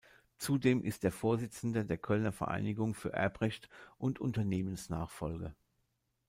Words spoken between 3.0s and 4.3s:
Erbrecht und